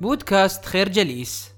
بودكاست 0.00 0.64
خير 0.64 0.88
جليس. 0.88 1.52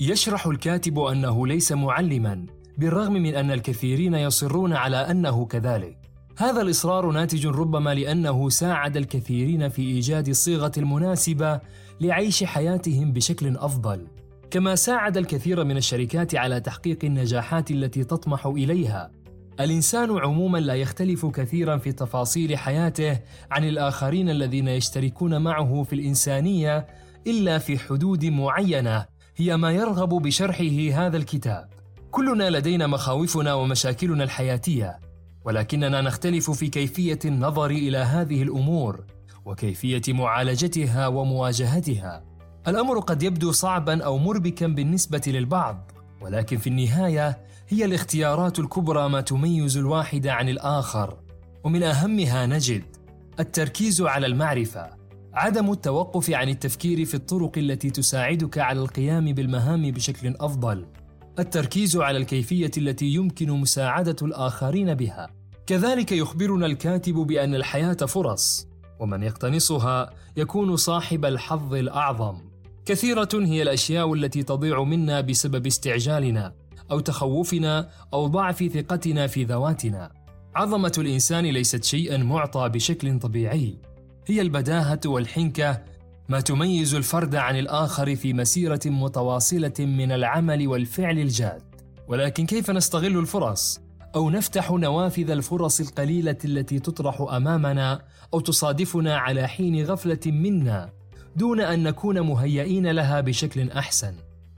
يشرح 0.00 0.46
الكاتب 0.46 0.98
أنه 0.98 1.46
ليس 1.46 1.72
معلما 1.72 2.46
بالرغم 2.78 3.12
من 3.12 3.34
أن 3.34 3.50
الكثيرين 3.50 4.14
يصرون 4.14 4.72
على 4.72 4.96
أنه 4.96 5.46
كذلك. 5.46 5.98
هذا 6.38 6.62
الإصرار 6.62 7.10
ناتج 7.10 7.46
ربما 7.46 7.94
لأنه 7.94 8.48
ساعد 8.48 8.96
الكثيرين 8.96 9.68
في 9.68 9.82
إيجاد 9.82 10.28
الصيغة 10.28 10.72
المناسبة 10.76 11.60
لعيش 12.00 12.44
حياتهم 12.44 13.12
بشكل 13.12 13.56
أفضل. 13.56 14.06
كما 14.50 14.74
ساعد 14.74 15.16
الكثير 15.16 15.64
من 15.64 15.76
الشركات 15.76 16.34
على 16.34 16.60
تحقيق 16.60 16.98
النجاحات 17.04 17.70
التي 17.70 18.04
تطمح 18.04 18.46
إليها. 18.46 19.10
الإنسان 19.60 20.18
عموما 20.18 20.58
لا 20.58 20.74
يختلف 20.74 21.26
كثيرا 21.26 21.76
في 21.76 21.92
تفاصيل 21.92 22.58
حياته 22.58 23.18
عن 23.50 23.64
الآخرين 23.64 24.30
الذين 24.30 24.68
يشتركون 24.68 25.42
معه 25.42 25.82
في 25.82 25.92
الإنسانية 25.92 26.86
إلا 27.26 27.58
في 27.58 27.78
حدود 27.78 28.24
معينة 28.24 29.06
هي 29.36 29.56
ما 29.56 29.70
يرغب 29.70 30.08
بشرحه 30.08 30.90
هذا 30.92 31.16
الكتاب. 31.16 31.68
كلنا 32.10 32.50
لدينا 32.50 32.86
مخاوفنا 32.86 33.54
ومشاكلنا 33.54 34.24
الحياتية 34.24 35.00
ولكننا 35.44 36.00
نختلف 36.00 36.50
في 36.50 36.68
كيفية 36.68 37.18
النظر 37.24 37.70
إلى 37.70 37.98
هذه 37.98 38.42
الأمور 38.42 39.04
وكيفية 39.44 40.02
معالجتها 40.08 41.06
ومواجهتها. 41.06 42.24
الأمر 42.68 42.98
قد 42.98 43.22
يبدو 43.22 43.52
صعبا 43.52 44.04
أو 44.04 44.18
مربكا 44.18 44.66
بالنسبة 44.66 45.22
للبعض 45.26 45.90
ولكن 46.20 46.56
في 46.56 46.66
النهاية 46.66 47.38
هي 47.68 47.84
الاختيارات 47.84 48.58
الكبرى 48.58 49.08
ما 49.08 49.20
تميز 49.20 49.76
الواحد 49.76 50.26
عن 50.26 50.48
الآخر 50.48 51.18
ومن 51.64 51.82
أهمها 51.82 52.46
نجد 52.46 52.84
التركيز 53.40 54.02
على 54.02 54.26
المعرفة 54.26 54.90
عدم 55.34 55.70
التوقف 55.72 56.30
عن 56.30 56.48
التفكير 56.48 57.04
في 57.04 57.14
الطرق 57.14 57.58
التي 57.58 57.90
تساعدك 57.90 58.58
على 58.58 58.80
القيام 58.80 59.24
بالمهام 59.24 59.90
بشكل 59.90 60.34
أفضل 60.40 60.86
التركيز 61.38 61.96
على 61.96 62.18
الكيفية 62.18 62.70
التي 62.78 63.06
يمكن 63.06 63.50
مساعدة 63.50 64.16
الآخرين 64.22 64.94
بها. 64.94 65.30
كذلك 65.66 66.12
يخبرنا 66.12 66.66
الكاتب 66.66 67.14
بأن 67.14 67.54
الحياة 67.54 67.94
فرص 67.94 68.68
ومن 69.00 69.22
يقتنصها 69.22 70.10
يكون 70.36 70.76
صاحب 70.76 71.24
الحظ 71.24 71.74
الأعظم. 71.74 72.38
كثيرة 72.84 73.28
هي 73.34 73.62
الأشياء 73.62 74.14
التي 74.14 74.42
تضيع 74.42 74.82
منا 74.82 75.20
بسبب 75.20 75.66
استعجالنا. 75.66 76.65
أو 76.90 77.00
تخوفنا 77.00 77.88
أو 78.12 78.26
ضعف 78.26 78.64
ثقتنا 78.64 79.26
في 79.26 79.44
ذواتنا. 79.44 80.12
عظمة 80.54 80.92
الإنسان 80.98 81.44
ليست 81.44 81.84
شيئا 81.84 82.16
معطى 82.16 82.68
بشكل 82.68 83.18
طبيعي. 83.18 83.78
هي 84.26 84.40
البداهة 84.40 85.00
والحنكة 85.06 85.82
ما 86.28 86.40
تميز 86.40 86.94
الفرد 86.94 87.34
عن 87.34 87.58
الآخر 87.58 88.16
في 88.16 88.32
مسيرة 88.32 88.80
متواصلة 88.86 89.74
من 89.78 90.12
العمل 90.12 90.68
والفعل 90.68 91.18
الجاد. 91.18 91.62
ولكن 92.08 92.46
كيف 92.46 92.70
نستغل 92.70 93.18
الفرص؟ 93.18 93.80
أو 94.14 94.30
نفتح 94.30 94.70
نوافذ 94.70 95.30
الفرص 95.30 95.80
القليلة 95.80 96.36
التي 96.44 96.78
تطرح 96.78 97.20
أمامنا 97.20 98.02
أو 98.34 98.40
تصادفنا 98.40 99.16
على 99.16 99.46
حين 99.46 99.84
غفلة 99.84 100.20
منا 100.26 100.92
دون 101.36 101.60
أن 101.60 101.82
نكون 101.82 102.20
مهيئين 102.20 102.86
لها 102.86 103.20
بشكل 103.20 103.70
أحسن. 103.70 104.14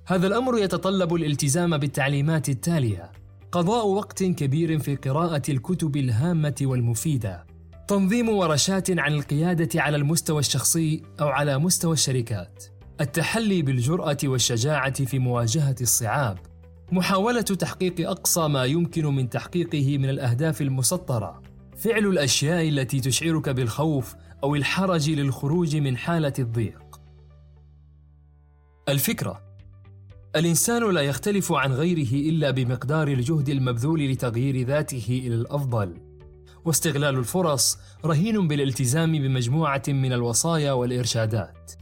هذا 0.08 0.26
الأمر 0.26 0.58
يتطلب 0.58 1.14
الالتزام 1.14 1.78
بالتعليمات 1.78 2.48
التالية. 2.48 3.12
قضاء 3.52 3.86
وقت 3.86 4.24
كبير 4.24 4.78
في 4.78 4.96
قراءة 4.96 5.42
الكتب 5.48 5.96
الهامة 5.96 6.54
والمفيدة. 6.62 7.46
تنظيم 7.88 8.28
ورشات 8.28 8.98
عن 8.98 9.12
القيادة 9.12 9.82
على 9.82 9.96
المستوى 9.96 10.38
الشخصي 10.38 11.02
أو 11.20 11.28
على 11.28 11.58
مستوى 11.58 11.92
الشركات. 11.92 12.64
التحلي 13.00 13.62
بالجرأة 13.62 14.16
والشجاعة 14.24 15.04
في 15.04 15.18
مواجهة 15.18 15.76
الصعاب. 15.80 16.38
محاولة 16.92 17.40
تحقيق 17.40 18.10
أقصى 18.10 18.48
ما 18.48 18.64
يمكن 18.64 19.06
من 19.06 19.28
تحقيقه 19.28 19.98
من 19.98 20.08
الأهداف 20.08 20.62
المسطرة. 20.62 21.42
فعل 21.76 22.06
الأشياء 22.06 22.68
التي 22.68 23.00
تشعرك 23.00 23.48
بالخوف 23.48 24.14
أو 24.44 24.54
الحرج 24.54 25.10
للخروج 25.10 25.76
من 25.76 25.96
حالة 25.96 26.34
الضيق. 26.38 27.00
الفكرة 28.88 29.47
الإنسان 30.36 30.90
لا 30.90 31.00
يختلف 31.00 31.52
عن 31.52 31.72
غيره 31.72 32.30
إلا 32.30 32.50
بمقدار 32.50 33.08
الجهد 33.08 33.48
المبذول 33.48 34.10
لتغيير 34.10 34.66
ذاته 34.66 35.22
إلى 35.26 35.34
الأفضل. 35.34 35.94
واستغلال 36.64 37.18
الفرص 37.18 37.78
رهين 38.04 38.48
بالالتزام 38.48 39.12
بمجموعة 39.12 39.82
من 39.88 40.12
الوصايا 40.12 40.72
والإرشادات. 40.72 41.72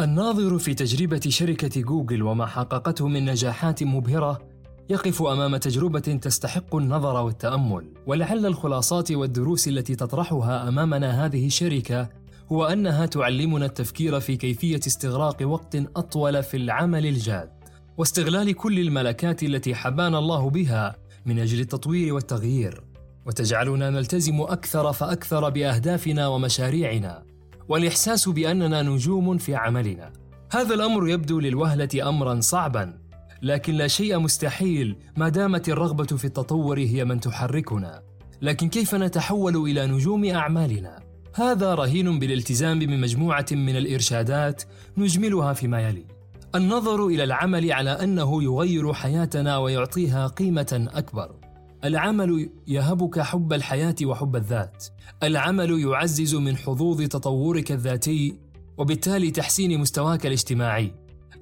الناظر 0.00 0.58
في 0.58 0.74
تجربة 0.74 1.20
شركة 1.28 1.80
جوجل 1.80 2.22
وما 2.22 2.46
حققته 2.46 3.08
من 3.08 3.24
نجاحات 3.24 3.82
مبهرة 3.82 4.52
يقف 4.90 5.22
أمام 5.22 5.56
تجربة 5.56 5.98
تستحق 5.98 6.76
النظر 6.76 7.24
والتأمل 7.24 7.94
ولعل 8.06 8.46
الخلاصات 8.46 9.12
والدروس 9.12 9.68
التي 9.68 9.94
تطرحها 9.94 10.68
أمامنا 10.68 11.24
هذه 11.24 11.46
الشركة 11.46 12.08
هو 12.52 12.64
انها 12.64 13.06
تعلمنا 13.06 13.66
التفكير 13.66 14.20
في 14.20 14.36
كيفية 14.36 14.80
استغراق 14.86 15.36
وقت 15.42 15.76
أطول 15.76 16.42
في 16.42 16.56
العمل 16.56 17.06
الجاد 17.06 17.50
واستغلال 17.96 18.52
كل 18.52 18.78
الملكات 18.78 19.42
التي 19.42 19.74
حبانا 19.74 20.18
الله 20.18 20.50
بها 20.50 20.96
من 21.26 21.38
أجل 21.38 21.60
التطوير 21.60 22.14
والتغيير. 22.14 22.84
وتجعلنا 23.26 23.90
نلتزم 23.90 24.40
أكثر 24.40 24.92
فأكثر 24.92 25.48
بأهدافنا 25.48 26.28
ومشاريعنا 26.28 27.22
والإحساس 27.68 28.28
بأننا 28.28 28.82
نجوم 28.82 29.38
في 29.38 29.54
عملنا. 29.54 30.12
هذا 30.52 30.74
الأمر 30.74 31.08
يبدو 31.08 31.40
للوهلة 31.40 32.08
امرا 32.08 32.40
صعبا 32.40 32.98
لكن 33.42 33.74
لا 33.74 33.86
شيء 33.86 34.18
مستحيل 34.18 34.96
ما 35.16 35.28
دامت 35.28 35.68
الرغبة 35.68 36.16
في 36.16 36.24
التطور 36.24 36.78
هي 36.78 37.04
من 37.04 37.20
تحركنا. 37.20 38.02
لكن 38.42 38.68
كيف 38.68 38.94
نتحول 38.94 39.56
إلى 39.56 39.86
نجوم 39.86 40.24
أعمالنا؟ 40.24 41.01
هذا 41.34 41.74
رهين 41.74 42.18
بالالتزام 42.18 42.78
بمجموعة 42.78 43.46
من 43.52 43.76
الإرشادات 43.76 44.62
نجملها 44.96 45.52
فيما 45.52 45.88
يلي. 45.88 46.06
النظر 46.54 47.06
إلى 47.06 47.24
العمل 47.24 47.72
على 47.72 47.90
أنه 47.90 48.42
يغير 48.42 48.92
حياتنا 48.92 49.58
ويعطيها 49.58 50.26
قيمة 50.26 50.88
أكبر. 50.94 51.34
العمل 51.84 52.50
يهبك 52.66 53.20
حب 53.20 53.52
الحياة 53.52 53.94
وحب 54.02 54.36
الذات. 54.36 54.86
العمل 55.22 55.80
يعزز 55.80 56.34
من 56.34 56.56
حظوظ 56.56 57.02
تطورك 57.02 57.72
الذاتي 57.72 58.38
وبالتالي 58.78 59.30
تحسين 59.30 59.80
مستواك 59.80 60.26
الاجتماعي. 60.26 60.94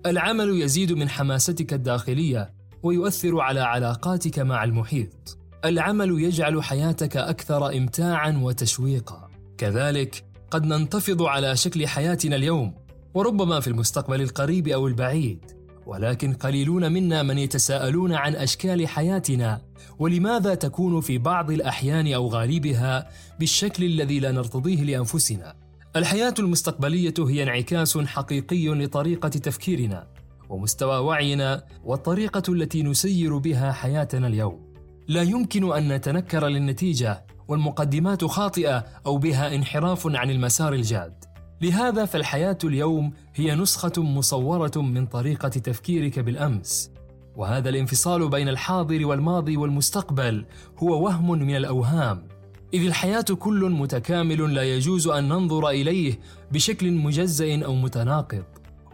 العمل 0.07 0.63
يزيد 0.63 0.93
من 0.93 1.09
حماستك 1.09 1.73
الداخلية 1.73 2.53
ويؤثر 2.83 3.41
على 3.41 3.61
علاقاتك 3.61 4.39
مع 4.39 4.65
المحيط. 4.65 5.39
العمل 5.65 6.23
يجعل 6.23 6.63
حياتك 6.63 7.17
أكثر 7.17 7.77
امتاعا 7.77 8.41
وتشويقا. 8.43 9.30
كذلك 9.61 10.25
قد 10.51 10.67
ننتفض 10.67 11.23
على 11.23 11.57
شكل 11.57 11.87
حياتنا 11.87 12.37
اليوم 12.37 12.75
وربما 13.15 13.61
في 13.61 13.69
المستقبل 13.69 14.23
القريب 14.23 14.69
أو 14.69 14.87
البعيد. 14.87 15.45
ولكن 15.87 16.33
قليلون 16.33 16.93
منا 16.93 17.23
من 17.23 17.39
يتساءلون 17.39 18.13
عن 18.13 18.35
أشكال 18.35 18.89
حياتنا 18.89 19.61
ولماذا 19.99 20.55
تكون 20.55 21.01
في 21.01 21.19
بعض 21.19 21.51
الأحيان 21.51 22.13
أو 22.13 22.29
غالبها 22.29 23.09
بالشكل 23.39 23.85
الذي 23.85 24.21
لا 24.21 24.33
نرتضيه 24.33 24.83
لأنفسنا؟ 24.83 25.55
الحياة 25.97 26.35
المستقبلية 26.39 27.15
هي 27.19 27.43
انعكاس 27.43 27.99
حقيقي 27.99 28.69
لطريقة 28.69 29.29
تفكيرنا 29.29 30.07
ومستوى 30.49 30.99
وعينا 30.99 31.65
والطريقة 31.85 32.53
التي 32.53 32.83
نسير 32.83 33.39
بها 33.39 33.73
حياتنا 33.73 34.27
اليوم. 34.27 34.71
لا 35.09 35.23
يمكن 35.23 35.73
أن 35.73 35.93
نتنكر 35.93 36.47
للنتيجة 36.47 37.25
والمقدمات 37.51 38.25
خاطئة 38.25 38.85
أو 39.07 39.19
بها 39.19 39.55
انحراف 39.55 40.07
عن 40.07 40.31
المسار 40.31 40.73
الجاد. 40.73 41.25
لهذا 41.63 42.05
فالحياة 42.05 42.59
اليوم 42.65 43.13
هي 43.35 43.55
نسخة 43.55 44.03
مصورة 44.03 44.73
من 44.77 45.07
طريقة 45.07 45.49
تفكيرك 45.49 46.19
بالأمس. 46.19 46.91
وهذا 47.37 47.69
الانفصال 47.69 48.29
بين 48.29 48.49
الحاضر 48.49 49.07
والماضي 49.07 49.57
والمستقبل 49.57 50.47
هو 50.79 51.05
وهم 51.05 51.31
من 51.31 51.57
الأوهام. 51.57 52.29
إذ 52.75 52.87
الحياة 52.87 53.25
كل 53.39 53.71
متكامل 53.71 54.55
لا 54.55 54.63
يجوز 54.63 55.09
أن 55.09 55.29
ننظر 55.29 55.69
إليه 55.69 56.19
بشكل 56.53 56.93
مجزا 56.93 57.65
أو 57.65 57.75
متناقض. 57.75 58.45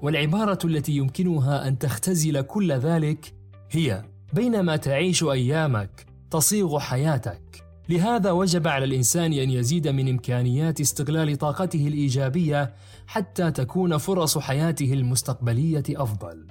والعبارة 0.03 0.59
التي 0.65 0.93
يمكنها 0.93 1.69
أن 1.69 1.79
تختزل 1.79 2.41
كل 2.41 2.73
ذلك 2.73 3.35
هي 3.71 4.05
بينما 4.33 4.77
تعيش 4.77 5.25
أيامك 5.25 6.07
تصيغ 6.31 6.79
حياتك. 6.79 7.66
لهذا 7.89 8.31
وجب 8.31 8.69
على 8.69 8.85
الإنسان 8.85 9.33
أن 9.33 9.51
يزيد 9.51 9.89
من 9.89 10.09
إمكانيات 10.09 10.81
استغلال 10.81 11.37
طاقته 11.37 11.89
الإيجابية 11.89 12.75
حتى 13.07 13.51
تكون 13.51 13.97
فرص 13.97 14.39
حياته 14.39 14.93
المستقبلية 14.93 15.85
أفضل 15.91 16.47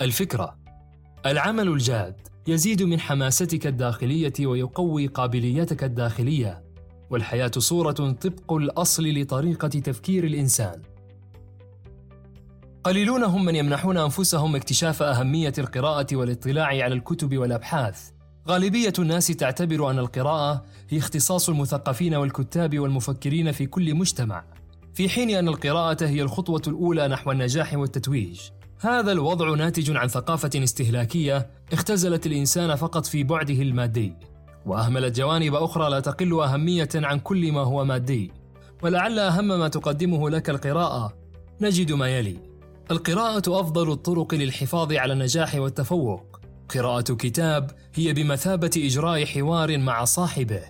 الفكرة 0.00 0.56
العمل 1.26 1.68
الجاد 1.68 2.20
يزيد 2.46 2.82
من 2.82 3.00
حماستك 3.00 3.66
الداخلية 3.66 4.32
ويقوي 4.40 5.06
قابليتك 5.06 5.84
الداخلية 5.84 6.64
والحياة 7.10 7.50
صورة 7.58 8.12
طبق 8.12 8.52
الأصل 8.52 9.08
لطريقة 9.08 9.68
تفكير 9.68 10.24
الإنسان. 10.24 10.82
قليلون 12.84 13.22
هم 13.22 13.44
من 13.44 13.54
يمنحون 13.54 13.96
أنفسهم 13.96 14.56
اكتشاف 14.56 15.02
أهمية 15.02 15.52
القراءة 15.58 16.06
والاطلاع 16.12 16.66
على 16.66 16.94
الكتب 16.94 17.38
والأبحاث. 17.38 18.10
غالبية 18.50 18.92
الناس 18.98 19.26
تعتبر 19.26 19.90
أن 19.90 19.98
القراءة 19.98 20.64
هي 20.88 20.98
اختصاص 20.98 21.48
المثقفين 21.48 22.14
والكتاب 22.14 22.78
والمفكرين 22.78 23.52
في 23.52 23.66
كل 23.66 23.94
مجتمع، 23.94 24.44
في 24.94 25.08
حين 25.08 25.30
أن 25.30 25.48
القراءة 25.48 26.06
هي 26.06 26.22
الخطوة 26.22 26.62
الأولى 26.66 27.08
نحو 27.08 27.30
النجاح 27.32 27.74
والتتويج. 27.74 28.40
هذا 28.80 29.12
الوضع 29.12 29.54
ناتج 29.54 29.96
عن 29.96 30.08
ثقافة 30.08 30.50
استهلاكية 30.54 31.50
اختزلت 31.72 32.26
الإنسان 32.26 32.74
فقط 32.74 33.06
في 33.06 33.22
بعده 33.22 33.62
المادي، 33.62 34.14
وأهملت 34.66 35.16
جوانب 35.16 35.54
أخرى 35.54 35.90
لا 35.90 36.00
تقل 36.00 36.40
أهمية 36.40 36.88
عن 36.94 37.18
كل 37.18 37.52
ما 37.52 37.60
هو 37.60 37.84
مادي. 37.84 38.32
ولعل 38.82 39.18
أهم 39.18 39.48
ما 39.48 39.68
تقدمه 39.68 40.30
لك 40.30 40.50
القراءة 40.50 41.12
نجد 41.60 41.92
ما 41.92 42.08
يلي: 42.08 42.36
القراءة 42.90 43.60
أفضل 43.60 43.92
الطرق 43.92 44.34
للحفاظ 44.34 44.92
على 44.92 45.12
النجاح 45.12 45.54
والتفوق. 45.54 46.39
قراءة 46.74 47.14
كتاب 47.14 47.70
هي 47.94 48.12
بمثابة 48.12 48.70
إجراء 48.76 49.24
حوار 49.24 49.78
مع 49.78 50.04
صاحبه. 50.04 50.62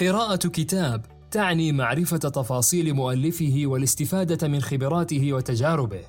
قراءة 0.00 0.48
كتاب 0.48 1.06
تعني 1.30 1.72
معرفة 1.72 2.18
تفاصيل 2.18 2.94
مؤلفه 2.94 3.62
والاستفادة 3.64 4.48
من 4.48 4.60
خبراته 4.60 5.32
وتجاربه. 5.32 6.00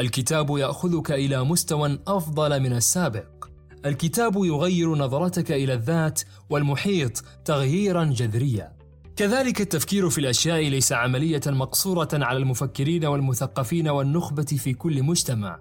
الكتاب 0.00 0.58
يأخذك 0.58 1.12
إلى 1.12 1.44
مستوى 1.44 1.98
أفضل 2.06 2.60
من 2.60 2.72
السابق 2.72 3.48
الكتاب 3.86 4.36
يغير 4.36 4.94
نظرتك 4.94 5.52
إلى 5.52 5.74
الذات 5.74 6.20
والمحيط 6.50 7.24
تغييرا 7.44 8.04
جذريا 8.04 8.72
كذلك 9.16 9.60
التفكير 9.60 10.10
في 10.10 10.18
الأشياء 10.18 10.68
ليس 10.68 10.92
عملية 10.92 11.40
مقصورة 11.46 12.08
على 12.12 12.38
المفكرين 12.38 13.04
والمثقفين 13.04 13.88
والنخبة 13.88 14.42
في 14.42 14.74
كل 14.74 15.02
مجتمع 15.02 15.60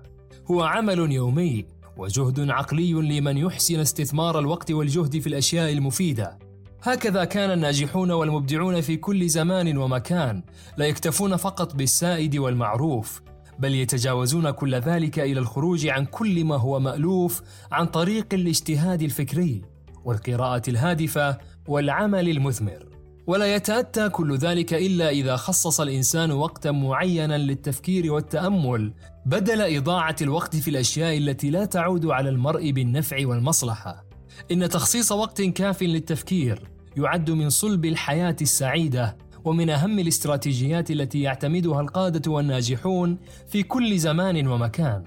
هو 0.52 0.64
عمل 0.64 1.12
يومي 1.12 1.66
وجهد 1.98 2.50
عقلي 2.50 2.94
لمن 2.94 3.38
يحسن 3.38 3.80
استثمار 3.80 4.40
الوقت 4.40 4.72
والجهد 4.72 5.20
في 5.20 5.28
الأشياء 5.28 5.74
المفيدة. 5.74 6.40
هكذا 6.84 7.24
كان 7.24 7.52
الناجحون 7.52 8.12
والمبدعون 8.12 8.82
في 8.82 8.98
كل 8.98 9.30
زمان 9.30 9.78
ومكان 9.78 10.44
لا 10.78 10.86
يكتفون 10.86 11.36
فقط 11.36 11.76
بالسائد 11.76 12.38
والمعروف 12.38 13.22
بل 13.60 13.76
يتجاوزون 13.76 14.52
كل 14.52 14.76
ذلك 14.76 15.20
إلى 15.20 15.40
الخروج 15.40 15.88
عن 15.88 16.06
كل 16.06 16.46
ما 16.46 16.56
هو 16.56 16.80
مألوف 16.80 17.42
عن 17.72 17.86
طريق 17.86 18.34
الاجتهاد 18.34 19.02
الفكري 19.02 19.62
والقراءة 20.06 20.62
الهادفة 20.70 21.38
والعمل 21.68 22.30
المثمر. 22.30 22.87
ولا 23.28 23.56
يتأتى 23.56 24.10
كل 24.10 24.38
ذلك 24.38 24.74
إلا 24.74 25.10
إذا 25.10 25.36
خصص 25.36 25.82
الإنسان 25.82 26.32
وقتا 26.32 26.72
معينا 26.72 27.38
للتفكير 27.38 28.14
والتأمل 28.14 28.94
بدل 29.26 29.76
إضاعة 29.76 30.16
الوقت 30.22 30.56
في 30.56 30.70
الأشياء 30.70 31.18
التي 31.18 31.50
لا 31.50 31.66
تعود 31.66 32.06
على 32.06 32.30
المرء 32.30 32.72
بالنفع 32.72 33.28
والمصلحة 33.28 34.06
إن 34.52 34.70
تخصيص 34.70 35.12
وقت 35.12 35.42
كاف 35.42 35.84
للتفكير 35.84 36.62
يعد 36.98 37.32
من 37.32 37.50
صلب 37.50 37.86
الحياة 37.86 38.36
السعيدة 38.42 39.18
ومن 39.46 39.70
أهم 39.70 40.00
الاستراتيجيات 40.00 40.92
التي 40.92 41.22
يعتمدها 41.22 41.82
القادة 41.82 42.32
والناجحون 42.32 43.18
في 43.48 43.64
كل 43.64 43.98
زمان 43.98 44.48
ومكان. 44.48 45.04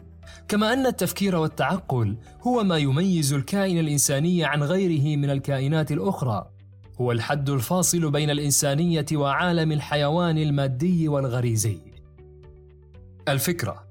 كما 0.48 0.72
أن 0.72 0.86
التفكير 0.86 1.36
والتعقل 1.36 2.16
هو 2.42 2.64
ما 2.64 2.78
يميز 2.78 3.32
الكائن 3.32 3.78
الإنساني 3.78 4.44
عن 4.44 4.62
غيره 4.62 5.16
من 5.16 5.30
الكائنات 5.30 5.92
الأخرى. 5.92 6.59
هو 7.00 7.12
الحد 7.12 7.50
الفاصل 7.50 8.10
بين 8.10 8.30
الإنسانية 8.30 9.06
وعالم 9.12 9.72
الحيوان 9.72 10.38
المادي 10.38 11.08
والغريزي. 11.08 11.78
الفكرة 13.28 13.86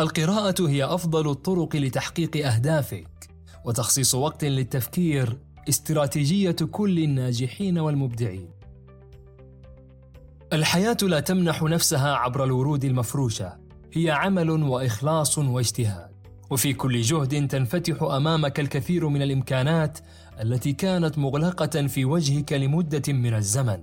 القراءة 0.00 0.68
هي 0.68 0.84
أفضل 0.84 1.30
الطرق 1.30 1.76
لتحقيق 1.76 2.46
أهدافك، 2.46 3.30
وتخصيص 3.64 4.14
وقت 4.14 4.44
للتفكير 4.44 5.38
استراتيجية 5.68 6.56
كل 6.70 6.98
الناجحين 6.98 7.78
والمبدعين. 7.78 8.50
الحياة 10.52 10.96
لا 11.02 11.20
تمنح 11.20 11.62
نفسها 11.62 12.14
عبر 12.14 12.44
الورود 12.44 12.84
المفروشة، 12.84 13.58
هي 13.92 14.10
عمل 14.10 14.50
وإخلاص 14.50 15.38
واجتهاد، 15.38 16.09
وفي 16.50 16.72
كل 16.72 17.00
جهد 17.00 17.48
تنفتح 17.48 18.02
أمامك 18.02 18.60
الكثير 18.60 19.08
من 19.08 19.22
الإمكانات 19.22 19.98
التي 20.40 20.72
كانت 20.72 21.18
مغلقة 21.18 21.86
في 21.86 22.04
وجهك 22.04 22.52
لمدة 22.52 23.12
من 23.12 23.34
الزمن. 23.34 23.82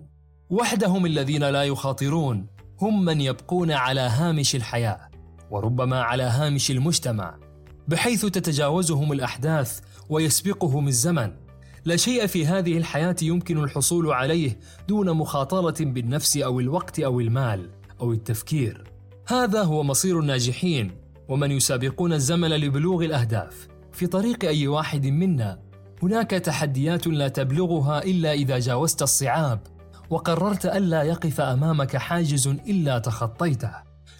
وحدهم 0.50 1.06
الذين 1.06 1.44
لا 1.44 1.64
يخاطرون 1.64 2.48
هم 2.82 3.06
من 3.06 3.22
يبقون 3.22 3.72
على 3.72 4.02
هامش 4.02 4.56
الحياة، 4.56 5.10
وربما 5.52 6.02
على 6.02 6.24
هامش 6.24 6.72
المجتمع، 6.72 7.38
بحيث 7.88 8.26
تتجاوزهم 8.26 9.12
الأحداث 9.12 9.80
ويسبقهم 10.10 10.88
الزمن. 10.88 11.32
لا 11.86 11.96
شيء 11.96 12.26
في 12.26 12.46
هذه 12.46 12.78
الحياة 12.78 13.16
يمكن 13.22 13.64
الحصول 13.64 14.12
عليه 14.12 14.60
دون 14.88 15.12
مخاطرة 15.14 15.86
بالنفس 15.86 16.38
أو 16.38 16.60
الوقت 16.60 17.00
أو 17.00 17.20
المال 17.20 17.70
أو 18.02 18.14
التفكير. 18.14 18.84
هذا 19.28 19.64
هو 19.64 19.84
مصير 19.84 20.20
الناجحين 20.20 21.07
ومن 21.30 21.52
يسابقون 21.52 22.14
الزمن 22.14 22.50
لبلوغ 22.50 23.06
الأهداف. 23.06 23.68
في 23.94 24.08
طريق 24.08 24.46
أي 24.46 24.68
واحد 24.68 25.06
منا 25.06 25.60
هناك 26.04 26.30
تحديات 26.30 27.08
لا 27.08 27.28
تبلغها 27.28 28.04
إلا 28.04 28.34
إذا 28.34 28.60
جاوزت 28.60 29.02
الصعاب 29.02 29.60
وقررت 30.10 30.66
ألا 30.66 31.04
يقف 31.04 31.42
أمامك 31.42 31.98
حاجز 31.98 32.48
إلا 32.48 33.00
تخطيته. 33.00 33.72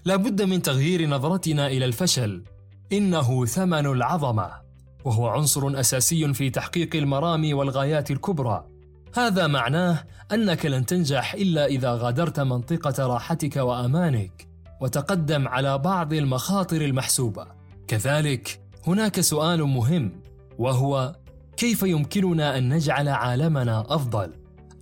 لا 0.06 0.16
بد 0.16 0.42
من 0.42 0.62
تغيير 0.62 1.10
نظرتنا 1.10 1.68
إلى 1.68 1.86
الفشل. 1.86 2.44
إنه 2.92 3.46
ثمن 3.46 3.86
العظمة. 3.86 4.68
وهو 5.06 5.28
عنصر 5.28 5.80
أساسي 5.80 6.34
في 6.34 6.50
تحقيق 6.50 6.96
المرام 6.96 7.54
والغايات 7.54 8.12
الكبرى 8.12 8.68
هذا 9.16 9.48
معناه 9.48 10.04
أنك 10.32 10.66
لن 10.66 10.86
تنجح 10.86 11.34
إلا 11.34 11.66
إذا 11.66 11.92
غادرت 11.92 12.40
منطقة 12.40 13.08
راحتك 13.08 13.56
وأمانك 13.56 14.47
وتقدم 14.82 15.48
على 15.48 15.78
بعض 15.78 16.14
المخاطر 16.14 16.82
المحسوبة. 16.82 17.48
كذلك 17.88 18.62
هناك 18.88 19.20
سؤال 19.20 19.64
مهم 19.64 20.22
وهو 20.58 21.16
كيف 21.58 21.84
يمكننا 21.84 22.58
أن 22.58 22.74
نجعل 22.74 23.08
عالمنا 23.10 23.86
أفضل؟ 23.90 24.34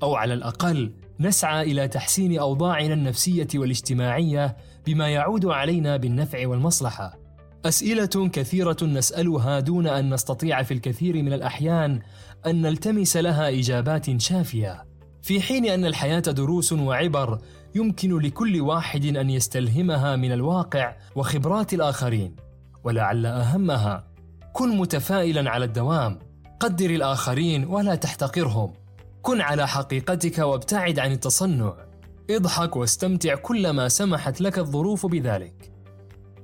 أو 0.04 0.16
على 0.16 0.34
الأقل 0.34 0.94
نسعى 1.20 1.72
إلى 1.72 1.88
تحسين 1.88 2.40
أوضاعنا 2.40 2.94
النفسية 2.94 3.48
والاجتماعية 3.56 4.58
بما 4.86 5.10
يعود 5.10 5.46
علينا 5.46 5.98
بالنفع 5.98 6.48
والمصلحة. 6.48 7.20
أسئلة 7.66 8.30
كثيرة 8.34 8.78
نسألها 8.84 9.60
دون 9.60 9.88
أن 9.88 10.14
نستطيع 10.14 10.64
في 10.64 10.74
الكثير 10.74 11.24
من 11.24 11.34
الأحيان 11.34 12.00
أن 12.46 12.62
نلتمس 12.62 13.18
لها 13.18 13.50
إجابات 13.50 14.22
شافية. 14.22 14.86
في 15.22 15.42
حين 15.42 15.66
أن 15.66 15.86
الحياة 15.86 16.20
دروس 16.20 16.74
وعبر 16.74 17.40
يمكن 17.76 18.20
لكل 18.20 18.62
واحد 18.62 19.06
أن 19.06 19.30
يستلهمها 19.30 20.16
من 20.16 20.32
الواقع 20.32 20.96
وخبرات 21.16 21.74
الآخرين 21.74 22.36
ولعل 22.84 23.26
أهمها 23.26 24.08
كن 24.54 24.78
متفائلا 24.78 25.50
على 25.50 25.66
الدوام 25.66 26.20
قدر 26.60 26.90
الآخرين 26.90 27.66
ولا 27.66 27.96
تحتقرهم. 27.96 28.74
كن 29.22 29.42
على 29.42 29.68
حقيقتك 29.68 30.38
وابتعد 30.40 31.00
عن 31.00 31.12
التصنع. 31.12 31.74
اضحك 32.30 32.76
واستمتع 32.76 33.36
كلما 33.36 33.90
سمحت 33.90 34.42
لك 34.42 34.60
الظروف 34.60 35.06
بذلك. 35.06 35.72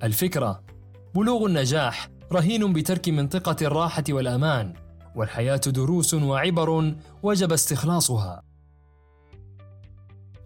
الفكرة 0.03 0.63
بلوغ 1.15 1.45
النجاح 1.45 2.09
رهين 2.31 2.73
بترك 2.73 3.09
منطقة 3.09 3.55
الراحة 3.61 4.03
والأمان، 4.09 4.73
والحياة 5.15 5.61
دروس 5.67 6.13
وعبر 6.13 6.95
وجب 7.23 7.53
استخلاصها. 7.53 8.50